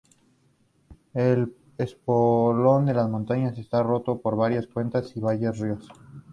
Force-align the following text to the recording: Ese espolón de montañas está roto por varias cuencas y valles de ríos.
Ese 1.13 1.47
espolón 1.77 2.87
de 2.87 2.93
montañas 3.07 3.59
está 3.59 3.83
roto 3.83 4.19
por 4.19 4.35
varias 4.35 4.65
cuencas 4.65 5.15
y 5.15 5.19
valles 5.19 5.59
de 5.59 5.65
ríos. 5.65 5.87